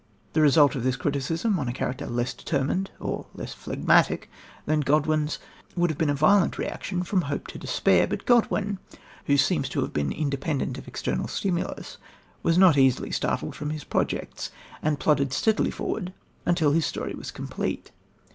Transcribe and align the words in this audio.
The 0.33 0.41
result 0.41 0.73
of 0.73 0.83
this 0.83 0.95
criticism 0.95 1.59
on 1.59 1.67
a 1.67 1.71
character 1.73 2.07
less 2.07 2.33
determined 2.33 2.89
or 2.99 3.27
less 3.35 3.53
phlegmatic 3.53 4.31
than 4.65 4.79
Godwin's 4.79 5.37
would 5.75 5.91
have 5.91 5.99
been 5.99 6.09
a 6.09 6.15
violent 6.15 6.57
reaction 6.57 7.03
from 7.03 7.21
hope 7.21 7.45
to 7.49 7.59
despair. 7.59 8.07
But 8.07 8.25
Godwin, 8.25 8.79
who 9.27 9.37
seems 9.37 9.69
to 9.69 9.81
have 9.81 9.93
been 9.93 10.11
independent 10.11 10.79
of 10.79 10.87
external 10.87 11.27
stimulus, 11.27 11.99
was 12.41 12.57
not 12.57 12.79
easily 12.79 13.11
startled 13.11 13.53
from 13.55 13.69
his 13.69 13.83
projects, 13.83 14.49
and 14.81 14.99
plodded 14.99 15.31
steadily 15.33 15.69
forward 15.69 16.13
until 16.47 16.71
his 16.71 16.87
story 16.87 17.13
was 17.13 17.29
complete. 17.29 17.91